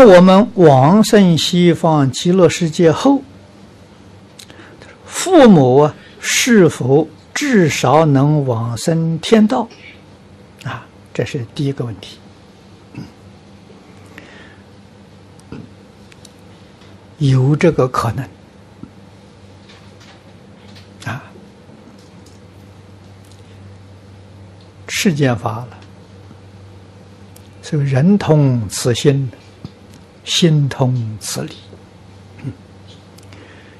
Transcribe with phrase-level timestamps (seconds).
[0.00, 3.22] 当我们往生西方极乐世界后，
[5.04, 9.68] 父母啊，是否至少能往生天道？
[10.64, 12.16] 啊，这是第一个问题。
[17.18, 18.26] 有这个可能
[21.04, 21.22] 啊，
[24.88, 25.78] 世间法了，
[27.60, 29.30] 所以人通此心，
[30.30, 31.50] 心通此理。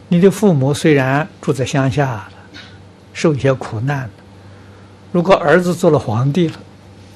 [0.08, 2.28] 你的父母虽然住在乡下，
[3.12, 4.10] 受一些苦难，
[5.12, 6.54] 如果儿子做了皇帝了，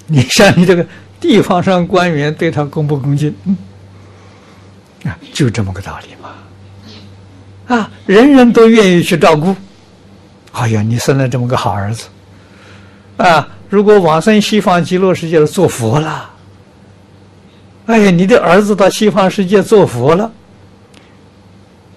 [0.06, 0.86] 你像你这个
[1.18, 3.34] 地方上官员对他恭不恭敬？
[5.04, 7.76] 啊，就这么个道理嘛！
[7.76, 9.56] 啊，人人都愿意去照顾。
[10.52, 12.06] 哎呀，你生了这么个好儿子，
[13.16, 16.30] 啊，如果往生西方极乐世界了，做佛了，
[17.86, 20.32] 哎呀，你的儿子到西方世界做佛了，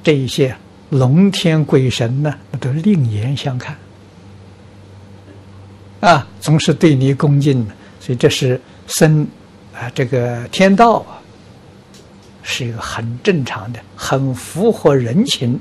[0.04, 0.55] 这一些
[0.90, 3.77] 龙天鬼神呢，都另眼相看，
[6.02, 9.26] 啊，总是对你恭敬的，所以这是生
[9.74, 11.21] 啊，这个天道啊。
[12.49, 15.60] 是一个很正常的、很符合人情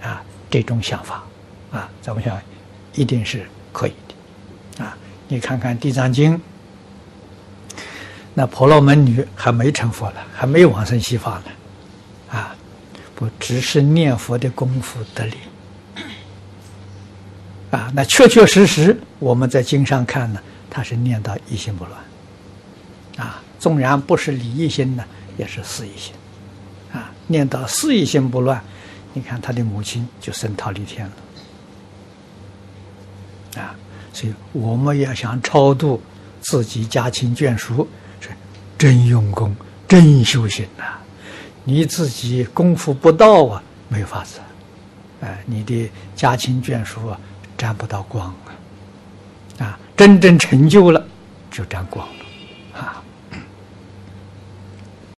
[0.00, 1.24] 啊这种想法
[1.72, 2.38] 啊，咱们想
[2.94, 4.96] 一定是可以的啊。
[5.26, 6.38] 你看看《地藏经》，
[8.38, 11.50] 那婆罗门女还没成佛了，还没往生西方呢，
[12.30, 12.54] 啊，
[13.14, 15.36] 不只是念佛的功夫得力
[17.70, 17.90] 啊。
[17.94, 21.98] 那确确实实我们在经上看呢，他是念到一心不乱
[23.16, 25.02] 啊，纵然不是理一心呢。
[25.38, 26.14] 也是四一心，
[26.94, 28.58] 啊，念到四一心不乱，
[29.12, 31.06] 你看他的母亲就升忉利天
[33.54, 33.76] 了，啊，
[34.14, 36.00] 所以我们要想超度
[36.40, 37.86] 自己家亲眷属，
[38.78, 39.54] 真用功、
[39.88, 40.84] 真修行呐、
[41.64, 44.38] 你自己功夫不到啊，没法子，
[45.20, 47.18] 哎、你的家亲眷属啊，
[47.56, 48.26] 沾不到光
[49.58, 51.04] 啊，啊，真正成就了
[51.50, 53.02] 就沾光了，啊。